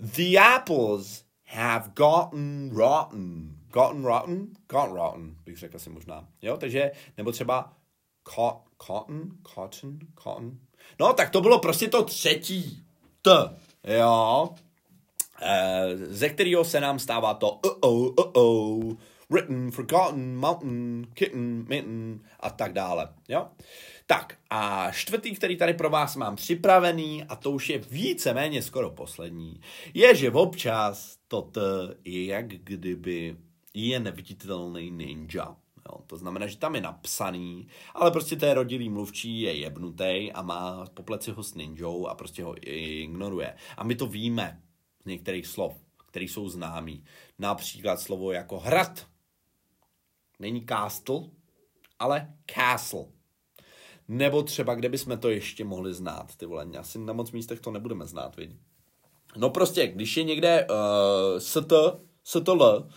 The 0.00 0.38
apples 0.38 1.24
have 1.46 1.90
gotten 1.96 2.70
rotten. 2.76 3.56
Gotten 3.70 4.04
rotten? 4.04 4.48
Gotten 4.68 4.94
rotten, 4.94 5.36
bych 5.44 5.58
řekl 5.58 5.78
si 5.78 5.90
možná. 5.90 6.28
Jo, 6.42 6.56
takže, 6.56 6.90
nebo 7.16 7.32
třeba 7.32 7.72
cotton, 8.34 9.30
cotton, 9.54 9.98
cotton. 10.22 10.58
No, 11.00 11.12
tak 11.12 11.30
to 11.30 11.40
bylo 11.40 11.58
prostě 11.58 11.88
to 11.88 12.04
třetí. 12.04 12.86
T. 13.22 13.30
Jo. 13.84 14.48
E, 15.42 15.96
ze 15.96 16.28
kterého 16.28 16.64
se 16.64 16.80
nám 16.80 16.98
stává 16.98 17.34
to 17.34 17.50
uh-oh, 17.50 18.14
uh-oh, 18.14 18.96
written, 19.30 19.70
forgotten, 19.70 20.36
mountain, 20.36 21.06
kitten, 21.14 21.64
mitten 21.68 22.20
a 22.40 22.50
tak 22.50 22.72
dále. 22.72 23.08
Jo? 23.28 23.48
Tak 24.06 24.36
a 24.50 24.90
čtvrtý, 24.92 25.34
který 25.34 25.56
tady 25.56 25.74
pro 25.74 25.90
vás 25.90 26.16
mám 26.16 26.36
připravený, 26.36 27.24
a 27.24 27.36
to 27.36 27.50
už 27.50 27.68
je 27.68 27.78
víceméně 27.78 28.62
skoro 28.62 28.90
poslední, 28.90 29.60
je, 29.94 30.14
že 30.14 30.30
občas 30.30 31.16
to 31.28 31.50
je 32.04 32.24
jak 32.24 32.48
kdyby 32.48 33.36
je 33.74 34.00
neviditelný 34.00 34.90
ninja. 34.90 35.56
Jo, 35.88 36.00
to 36.06 36.16
znamená, 36.16 36.46
že 36.46 36.56
tam 36.56 36.74
je 36.74 36.80
napsaný, 36.80 37.68
ale 37.94 38.10
prostě 38.10 38.36
té 38.36 38.54
rodilý 38.54 38.88
mluvčí 38.88 39.40
je 39.40 39.56
jebnutý 39.56 40.32
a 40.32 40.42
má 40.42 40.86
po 40.94 41.02
pleci 41.02 41.30
ho 41.30 41.42
s 41.42 41.54
ninjou 41.54 42.06
a 42.06 42.14
prostě 42.14 42.44
ho 42.44 42.54
ignoruje. 42.60 43.56
A 43.76 43.84
my 43.84 43.94
to 43.94 44.06
víme 44.06 44.62
z 45.02 45.06
některých 45.06 45.46
slov, 45.46 45.76
které 46.06 46.24
jsou 46.24 46.48
známí. 46.48 47.04
Například 47.38 48.00
slovo 48.00 48.32
jako 48.32 48.58
hrad. 48.58 49.06
Není 50.38 50.66
castle, 50.68 51.20
ale 51.98 52.34
castle. 52.54 53.04
Nebo 54.08 54.42
třeba, 54.42 54.74
kde 54.74 54.88
bychom 54.88 55.18
to 55.18 55.30
ještě 55.30 55.64
mohli 55.64 55.94
znát, 55.94 56.36
ty 56.36 56.46
vole, 56.46 56.66
asi 56.78 56.98
na 56.98 57.12
moc 57.12 57.32
místech 57.32 57.60
to 57.60 57.70
nebudeme 57.70 58.06
znát, 58.06 58.36
vidí. 58.36 58.58
No 59.36 59.50
prostě, 59.50 59.86
když 59.86 60.16
je 60.16 60.24
někde 60.24 60.66
uh, 60.70 61.38
st, 61.38 61.72
stl, 62.24 62.88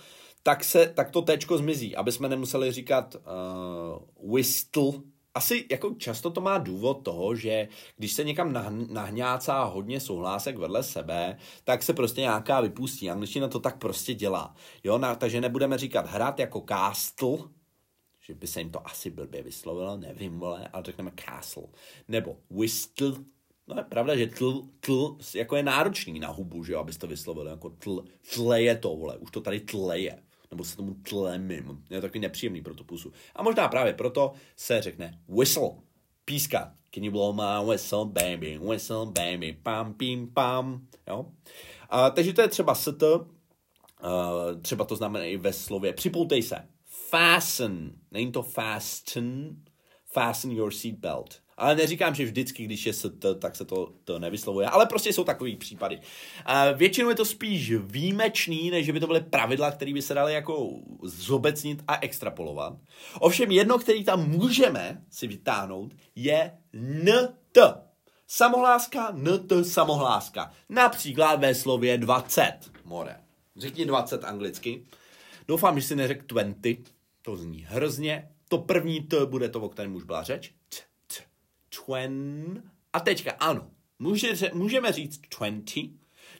tak, 0.48 0.63
se, 0.63 0.88
tak 0.96 1.12
to 1.12 1.22
tečko 1.22 1.58
zmizí, 1.58 1.96
aby 1.96 2.12
jsme 2.12 2.30
nemuseli 2.30 2.72
říkat 2.72 3.16
uh, 3.16 4.34
whistle, 4.34 4.92
asi 5.36 5.66
jako 5.72 5.96
často 5.98 6.30
to 6.32 6.42
má 6.42 6.58
důvod 6.58 7.04
toho, 7.04 7.36
že 7.36 7.68
když 7.98 8.13
se 8.13 8.24
někam 8.24 8.54
nahňácá 8.94 9.63
hodně 9.63 10.00
souhlásek 10.00 10.58
vedle 10.58 10.84
sebe, 10.84 11.38
tak 11.63 11.84
se 11.84 11.94
prostě 11.94 12.22
nějaká 12.22 12.62
vypustí. 12.62 13.10
Angličtina 13.10 13.48
to 13.48 13.60
tak 13.60 13.77
prostě 13.77 14.13
dělá. 14.13 14.56
Jo, 14.84 14.98
na, 14.98 15.16
takže 15.16 15.42
nebudeme 15.42 15.77
říkat 15.77 16.08
hrát 16.08 16.39
jako 16.39 16.66
castle, 16.70 17.38
že 18.22 18.34
by 18.34 18.48
se 18.48 18.60
jim 18.60 18.70
to 18.70 18.88
asi 18.88 19.10
blbě 19.10 19.44
vyslovilo, 19.44 19.98
nevím, 19.98 20.39
vole, 20.39 20.70
ale 20.74 20.84
řekneme 20.84 21.12
castle. 21.25 21.63
Nebo 22.08 22.38
whistle, 22.50 23.13
No 23.68 23.75
je 23.77 23.84
pravda, 23.84 24.16
že 24.16 24.27
tl, 24.27 24.62
tl 24.80 25.18
jako 25.36 25.56
je 25.56 25.63
náročný 25.63 26.20
na 26.20 26.27
hubu, 26.27 26.63
že 26.63 26.74
jo, 26.74 26.80
abys 26.80 26.98
to 26.98 27.08
vyslovil, 27.08 27.48
jako 27.48 27.70
tl, 27.70 28.04
tleje 28.34 28.75
to, 28.75 28.96
vole, 28.96 29.18
už 29.18 29.32
to 29.32 29.42
tady 29.42 29.60
tleje, 29.60 30.24
nebo 30.51 30.63
se 30.63 30.77
tomu 30.77 30.94
tlemím, 30.94 31.84
je 31.89 31.98
to 31.98 32.01
takový 32.01 32.20
nepříjemný 32.20 32.62
pro 32.62 32.74
tu 32.74 32.84
pusu. 32.84 33.13
A 33.36 33.44
možná 33.44 33.68
právě 33.68 33.94
proto 33.94 34.34
se 34.56 34.82
řekne 34.82 35.20
whistle, 35.27 35.72
píska. 36.25 36.74
Can 36.92 37.04
you 37.04 37.12
blow 37.12 37.36
my 37.36 37.72
whistle, 37.72 38.06
baby, 38.06 38.60
whistle, 38.70 39.06
baby, 39.06 39.58
pam, 39.63 39.94
pim, 39.94 40.34
pam, 40.34 40.88
jo. 41.08 41.25
A, 41.89 42.10
takže 42.10 42.34
to 42.34 42.42
je 42.42 42.48
třeba 42.48 42.75
st, 42.75 43.04
uh, 43.04 43.20
třeba 44.62 44.86
to 44.86 44.96
znamená 44.96 45.25
i 45.25 45.38
ve 45.38 45.54
slově. 45.54 45.94
Připoutej 45.94 46.44
se, 46.44 46.68
fasten, 47.10 47.92
není 48.12 48.32
to 48.32 48.44
fasten, 48.44 49.58
fasten 50.06 50.51
your 50.51 50.72
seatbelt. 50.72 51.42
Ale 51.58 51.76
neříkám, 51.76 52.16
že 52.16 52.26
vždycky, 52.26 52.64
když 52.64 52.86
je 52.86 52.94
st, 52.94 53.26
tak 53.40 53.56
se 53.56 53.66
to, 53.66 53.94
to 54.04 54.20
nevyslovuje, 54.20 54.68
ale 54.68 54.86
prostě 54.86 55.14
jsou 55.14 55.24
takový 55.24 55.56
případy. 55.56 56.00
A 56.46 56.72
většinou 56.72 57.10
je 57.10 57.16
to 57.16 57.26
spíš 57.26 57.74
výjimečný, 57.74 58.72
než 58.72 58.92
by 58.92 59.00
to 59.00 59.08
byly 59.08 59.22
pravidla, 59.22 59.72
které 59.72 59.94
by 59.94 60.02
se 60.02 60.14
daly 60.14 60.34
jako 60.34 60.70
zobecnit 61.04 61.84
a 61.88 62.00
extrapolovat. 62.02 62.74
Ovšem 63.20 63.52
jedno, 63.52 63.78
který 63.78 64.04
tam 64.04 64.30
můžeme 64.30 65.02
si 65.10 65.28
vytáhnout, 65.28 65.94
je 66.16 66.58
nt. 66.74 67.58
Samohláska, 68.28 69.12
nt, 69.12 69.54
samohláska. 69.64 70.52
Například 70.70 71.40
ve 71.40 71.56
slově 71.56 71.98
20, 71.98 72.54
more. 72.86 73.16
Řekni 73.58 73.86
20 73.86 74.24
anglicky. 74.24 74.86
Doufám, 75.48 75.80
že 75.80 75.88
si 75.88 75.96
neřek 75.96 76.28
20, 76.28 76.78
to 77.22 77.38
zní 77.38 77.66
hrozně. 77.70 78.30
To 78.50 78.58
první 78.58 79.02
T 79.02 79.26
bude 79.26 79.50
to, 79.50 79.62
o 79.62 79.70
kterém 79.70 79.96
už 79.96 80.04
byla 80.04 80.24
řeč. 80.24 80.54
T, 81.77 81.81
t, 81.81 81.86
twen. 81.86 82.63
A 82.93 83.00
teďka 83.00 83.31
ano, 83.31 83.67
může, 84.00 84.51
můžeme 84.53 84.91
říct 84.91 85.22
20, 85.38 85.79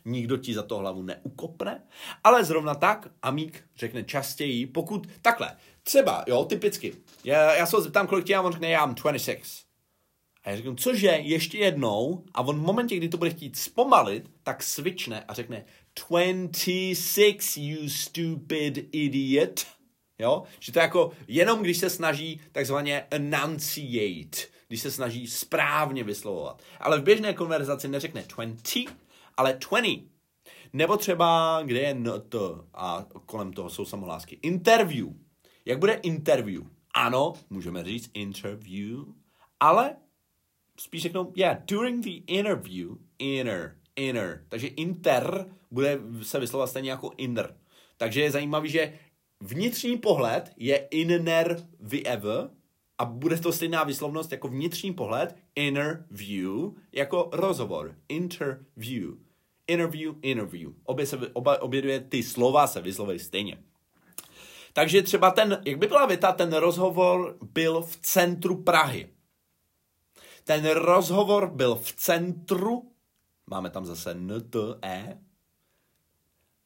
nikdo 0.06 0.38
ti 0.38 0.54
za 0.54 0.64
to 0.64 0.78
hlavu 0.78 1.04
neukopne, 1.04 1.84
ale 2.24 2.44
zrovna 2.44 2.76
tak 2.76 3.08
Amík 3.22 3.64
řekne 3.76 4.04
častěji, 4.04 4.68
pokud 4.68 5.08
takhle, 5.22 5.58
třeba, 5.84 6.24
jo, 6.28 6.46
typicky, 6.46 6.96
já, 7.24 7.56
já 7.56 7.66
se 7.66 7.76
ho 7.76 7.82
zeptám, 7.82 8.08
kolik 8.08 8.26
tě 8.26 8.36
a 8.36 8.42
on 8.42 8.52
řekne, 8.52 8.70
já 8.70 8.86
mám 8.86 8.96
26. 8.96 9.68
A 10.44 10.50
já 10.50 10.56
řeknu, 10.56 10.76
cože, 10.76 11.08
ještě 11.08 11.58
jednou, 11.58 12.26
a 12.34 12.42
on 12.42 12.60
v 12.60 12.62
momentě, 12.62 12.98
kdy 12.98 13.10
to 13.10 13.18
bude 13.18 13.30
chtít 13.30 13.58
zpomalit, 13.58 14.32
tak 14.44 14.64
switchne 14.64 15.24
a 15.28 15.34
řekne 15.34 15.66
26, 16.10 17.58
you 17.58 17.90
stupid 17.90 18.90
idiot. 18.92 19.66
Jo? 20.20 20.44
Že 20.60 20.72
to 20.72 20.80
jako 20.80 21.12
jenom 21.28 21.62
když 21.62 21.78
se 21.78 21.90
snaží 21.90 22.42
takzvaně 22.52 23.06
enunciate, 23.12 24.38
když 24.68 24.82
se 24.82 24.92
snaží 24.92 25.28
správně 25.28 26.04
vyslovovat. 26.04 26.62
Ale 26.80 27.00
v 27.00 27.04
běžné 27.04 27.34
konverzaci 27.34 27.88
neřekne 27.88 28.24
20, 28.36 28.80
ale 29.38 29.60
20. 29.70 29.86
Nebo 30.74 30.98
třeba, 30.98 31.62
kde 31.66 31.80
je 31.80 31.94
not 31.94 32.36
a 32.74 33.06
kolem 33.26 33.54
toho 33.54 33.70
jsou 33.70 33.86
samohlásky. 33.86 34.40
Interview. 34.42 35.08
Jak 35.66 35.80
bude 35.80 35.94
interview? 35.94 36.64
Ano, 36.94 37.34
můžeme 37.50 37.84
říct 37.84 38.12
interview, 38.14 39.00
ale 39.60 39.96
spíš 40.80 41.02
řeknou, 41.02 41.34
yeah, 41.36 41.58
during 41.66 42.04
the 42.04 42.10
interview, 42.10 42.90
inner, 43.20 43.78
inner. 43.96 44.46
Takže 44.50 44.68
inter 44.68 45.46
bude 45.72 46.00
se 46.22 46.40
vyslovovat 46.40 46.70
stejně 46.70 46.92
jako 46.92 47.12
inner. 47.18 47.58
Takže 47.98 48.22
je 48.22 48.32
zajímavý, 48.32 48.70
že 48.70 49.00
vnitřní 49.40 49.98
pohled 49.98 50.54
je 50.58 50.78
inner 50.78 51.68
view 51.80 52.50
a 52.98 53.06
bude 53.06 53.38
to 53.38 53.52
stejná 53.54 53.84
vyslovnost 53.84 54.32
jako 54.32 54.48
vnitřní 54.48 54.94
pohled, 54.94 55.36
inner 55.56 56.06
view, 56.12 56.72
jako 56.92 57.30
rozhovor, 57.34 57.96
interview. 58.10 59.14
Interview, 59.68 60.16
interview. 60.22 60.72
Obě, 60.84 61.06
se, 61.06 61.18
oba, 61.34 61.62
obě 61.62 61.82
dvě 61.82 62.00
ty 62.00 62.24
slova 62.24 62.68
se 62.68 62.82
vyslovují 62.82 63.20
stejně. 63.20 63.64
Takže 64.74 65.02
třeba 65.02 65.32
ten, 65.32 65.62
jak 65.66 65.78
by 65.78 65.88
byla 65.88 66.06
věta, 66.06 66.32
ten 66.32 66.54
rozhovor 66.54 67.38
byl 67.42 67.82
v 67.82 67.98
centru 67.98 68.64
Prahy. 68.64 69.10
Ten 70.44 70.66
rozhovor 70.66 71.48
byl 71.48 71.76
v 71.76 71.94
centru, 71.94 72.92
máme 73.48 73.70
tam 73.70 73.86
zase 73.86 74.14
NTE, 74.14 75.18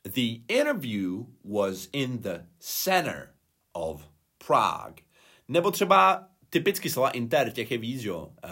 The 0.03 0.41
interview 0.47 1.27
was 1.43 1.87
in 1.93 2.21
the 2.21 2.45
center 2.59 3.35
of 3.73 4.09
Prague. 4.39 5.03
Nebo 5.51 5.71
třeba 5.71 6.27
typicky 6.49 6.89
slova 6.89 7.09
inter, 7.09 7.51
těch 7.51 7.71
je 7.71 7.77
víc, 7.77 8.03
jo. 8.03 8.33
Uh, 8.43 8.51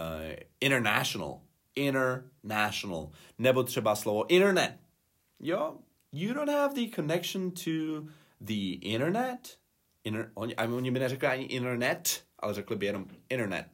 international. 0.62 1.42
International. 1.76 3.12
Nebo 3.38 3.64
třeba 3.64 3.96
slovo 3.96 4.32
internet. 4.32 4.80
Jo, 5.40 5.78
you 6.12 6.34
don't 6.34 6.52
have 6.52 6.74
the 6.74 6.96
connection 6.96 7.52
to 7.52 7.72
the 8.42 8.74
internet. 8.82 9.58
Inter, 10.04 10.32
oni, 10.34 10.56
oni 10.56 10.92
by 10.92 11.00
neřekli 11.00 11.28
ani 11.28 11.44
internet, 11.44 12.24
ale 12.40 12.54
řekli 12.54 12.76
by 12.76 12.86
jenom 12.86 13.06
internet. 13.30 13.66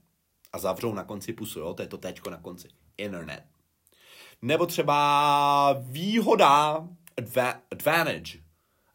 A 0.54 0.60
zavřou 0.60 0.94
na 0.94 1.04
konci 1.04 1.34
pusu, 1.34 1.60
jo, 1.60 1.74
to 1.74 1.82
je 1.82 1.88
to 1.88 1.98
tečko 1.98 2.30
na 2.30 2.38
konci. 2.38 2.68
Internet. 2.98 3.44
Nebo 4.42 4.66
třeba 4.66 5.74
výhoda 5.80 6.88
adva- 7.18 7.60
advantage. 7.72 8.40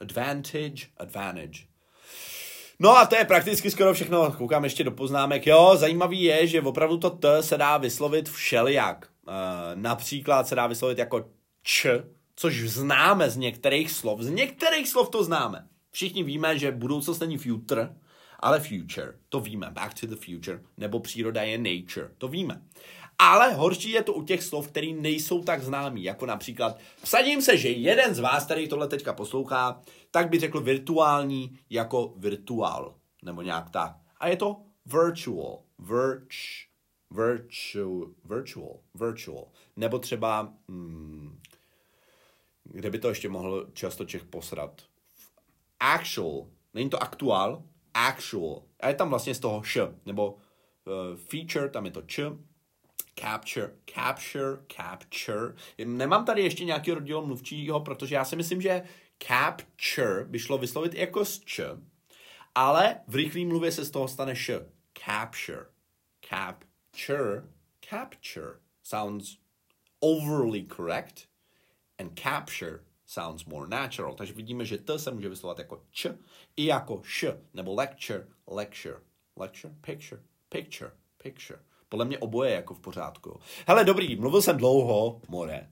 Advantage, 0.01 0.87
advantage. 0.97 1.70
No 2.83 2.97
a 2.99 3.07
to 3.07 3.17
je 3.17 3.25
prakticky 3.25 3.71
skoro 3.71 3.95
všechno. 3.95 4.33
Koukám 4.33 4.65
ještě 4.65 4.85
do 4.85 4.91
poznámek. 4.91 5.47
Jo, 5.47 5.73
zajímavý 5.77 6.23
je, 6.23 6.47
že 6.47 6.63
opravdu 6.63 6.99
to 6.99 7.11
T 7.11 7.43
se 7.43 7.59
dá 7.59 7.77
vyslovit 7.77 8.29
všelijak. 8.29 9.09
E, 9.29 9.33
například 9.75 10.49
se 10.49 10.55
dá 10.55 10.67
vyslovit 10.67 10.99
jako 10.99 11.25
č, 11.63 12.05
což 12.37 12.71
známe 12.71 13.31
z 13.31 13.37
některých 13.37 13.91
slov. 13.91 14.21
Z 14.21 14.31
některých 14.31 14.89
slov 14.89 15.11
to 15.11 15.25
známe. 15.25 15.67
Všichni 15.91 16.23
víme, 16.23 16.59
že 16.59 16.73
budoucnost 16.73 17.21
není 17.21 17.39
future, 17.39 17.89
ale 18.39 18.61
future. 18.61 19.13
To 19.29 19.41
víme. 19.41 19.71
Back 19.71 20.01
to 20.01 20.07
the 20.07 20.17
future. 20.17 20.61
Nebo 20.77 21.01
příroda 21.01 21.43
je 21.43 21.59
nature. 21.59 22.11
To 22.19 22.29
víme. 22.29 22.63
Ale 23.19 23.53
horší 23.53 23.91
je 23.91 24.03
to 24.03 24.13
u 24.13 24.23
těch 24.23 24.43
slov, 24.43 24.69
které 24.69 24.87
nejsou 24.87 25.43
tak 25.43 25.63
známí, 25.63 26.05
jako 26.05 26.27
například 26.27 26.79
vsadím 27.03 27.43
se, 27.43 27.57
že 27.57 27.69
jeden 27.69 28.15
z 28.15 28.19
vás, 28.19 28.45
který 28.45 28.69
tohle 28.69 28.89
teďka 28.89 29.13
poslouchá, 29.13 29.81
tak 30.11 30.29
by 30.29 30.39
řekl 30.39 30.61
virtuální 30.61 31.59
jako 31.71 32.15
virtuál, 32.17 32.95
nebo 33.23 33.43
nějak 33.43 33.71
tak. 33.71 33.97
A 34.19 34.29
je 34.29 34.37
to 34.37 34.57
virtual, 34.87 35.63
virch, 35.79 36.71
virtual, 37.11 38.11
virtual, 38.25 38.81
virtual. 38.95 39.47
Nebo 39.77 39.99
třeba, 39.99 40.53
hmm, 40.69 41.41
kde 42.65 42.91
by 42.91 42.99
to 42.99 43.09
ještě 43.09 43.29
mohl 43.29 43.69
často 43.73 44.05
Čech 44.05 44.25
posrat? 44.25 44.83
Actual, 45.81 46.47
není 46.75 46.91
to 46.91 47.03
aktuál, 47.03 47.63
actual. 47.95 48.63
A 48.81 48.89
je 48.89 48.95
tam 48.95 49.11
vlastně 49.11 49.35
z 49.35 49.39
toho 49.39 49.63
š, 49.63 49.79
nebo 50.07 50.33
uh, 50.33 51.17
feature, 51.17 51.69
tam 51.69 51.85
je 51.87 51.91
to 51.91 52.03
č, 52.03 52.23
capture, 53.21 53.73
capture, 53.95 54.59
capture. 54.77 55.55
Nemám 55.85 56.25
tady 56.25 56.43
ještě 56.43 56.65
nějaký 56.65 56.93
rozdíl 56.93 57.23
mluvčího, 57.23 57.81
protože 57.81 58.15
já 58.15 58.25
si 58.25 58.37
myslím, 58.37 58.61
že 58.61 58.83
capture 59.29 60.25
by 60.25 60.39
šlo 60.39 60.59
vyslovit 60.59 60.95
jako 60.95 61.25
s 61.25 61.39
č, 61.39 61.65
ale 62.55 63.01
v 63.07 63.15
rychlém 63.15 63.49
mluvě 63.49 63.73
se 63.73 63.85
z 63.85 63.91
toho 63.91 64.09
stane 64.09 64.33
š. 64.33 64.67
Capture, 65.07 65.67
capture, 66.29 67.43
capture 67.81 68.61
sounds 68.83 69.39
overly 70.01 70.67
correct 70.77 71.29
and 71.99 72.19
capture 72.19 72.81
sounds 73.07 73.45
more 73.45 73.69
natural. 73.69 74.15
Takže 74.15 74.33
vidíme, 74.33 74.65
že 74.65 74.79
t 74.79 74.99
se 74.99 75.11
může 75.11 75.29
vyslovat 75.29 75.59
jako 75.59 75.85
č 75.91 76.19
i 76.57 76.67
jako 76.67 77.03
š, 77.05 77.37
nebo 77.55 77.75
lecture, 77.75 78.27
lecture, 78.47 79.01
lecture, 79.37 79.75
picture, 79.81 80.23
picture, 80.49 80.93
picture. 81.23 81.61
Podle 81.91 82.05
mě 82.05 82.19
oboje 82.19 82.55
jako 82.55 82.75
v 82.75 82.81
pořádku. 82.81 83.41
Hele, 83.67 83.85
dobrý, 83.85 84.17
mluvil 84.17 84.43
jsem 84.43 84.57
dlouho, 84.57 85.21
more. 85.29 85.69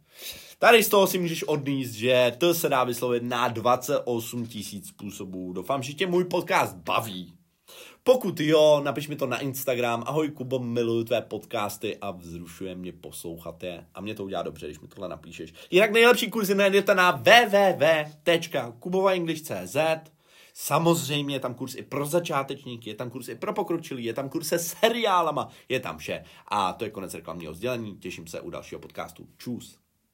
Tady 0.59 0.83
z 0.83 0.89
toho 0.89 1.07
si 1.07 1.19
můžeš 1.19 1.43
odníst, 1.43 1.95
že 1.95 2.33
to 2.39 2.55
se 2.55 2.69
dá 2.69 2.85
vyslovit 2.85 3.23
na 3.23 3.49
28 3.49 4.47
tisíc 4.47 4.89
způsobů. 4.89 5.53
Doufám, 5.53 5.83
že 5.83 5.93
tě 5.93 6.07
můj 6.07 6.25
podcast 6.25 6.77
baví. 6.77 7.35
Pokud 8.03 8.41
jo, 8.41 8.81
napiš 8.85 9.09
mi 9.09 9.17
to 9.17 9.27
na 9.27 9.39
Instagram. 9.39 10.05
Ahoj 10.07 10.31
Kubo, 10.31 10.59
miluju 10.59 11.05
tvé 11.05 11.23
podcasty 11.23 11.99
a 12.01 12.11
vzrušuje 12.11 12.75
mě 12.75 12.93
poslouchat 12.93 13.63
je. 13.63 13.87
A 13.95 14.01
mě 14.01 14.15
to 14.15 14.25
udělá 14.25 14.43
dobře, 14.43 14.67
když 14.67 14.81
mi 14.81 14.89
tohle 14.89 15.09
napíšeš. 15.09 15.55
Jinak 15.71 15.93
nejlepší 15.93 16.31
kurzy 16.31 16.55
najdete 16.55 16.95
na 16.95 17.11
www.kubovaenglish.cz 17.11 19.77
Samozřejmě 20.61 21.35
je 21.35 21.41
tam 21.41 21.55
kurz 21.55 21.75
i 21.75 21.83
pro 21.83 22.07
začátečníky, 22.07 22.91
je 22.91 22.95
tam 22.95 23.11
kurz 23.11 23.29
i 23.29 23.35
pro 23.35 23.53
pokročilý, 23.53 24.05
je 24.05 24.15
tam 24.15 24.29
kurz 24.29 24.49
se 24.49 24.59
seriálama, 24.59 25.49
je 25.69 25.81
tam 25.81 25.99
vše. 25.99 26.25
A 26.49 26.73
to 26.73 26.85
je 26.85 26.91
konec 26.91 27.15
reklamního 27.15 27.55
sdělení, 27.55 27.97
těším 27.97 28.27
se 28.27 28.41
u 28.41 28.51
dalšího 28.51 28.81
podcastu. 28.81 29.29
Čus. 29.37 29.79